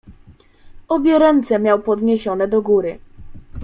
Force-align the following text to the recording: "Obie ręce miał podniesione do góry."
"Obie 0.87 1.19
ręce 1.19 1.59
miał 1.59 1.79
podniesione 1.81 2.47
do 2.47 2.61
góry." 2.61 2.99